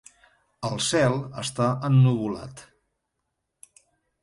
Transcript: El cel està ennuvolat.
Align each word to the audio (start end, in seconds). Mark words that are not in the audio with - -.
El 0.69 0.79
cel 0.85 1.17
està 1.43 1.67
ennuvolat. 1.91 2.65